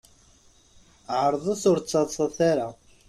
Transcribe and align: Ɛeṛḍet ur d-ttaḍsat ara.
Ɛeṛḍet 1.19 1.63
ur 1.71 1.77
d-ttaḍsat 1.79 2.37
ara. 2.51 2.67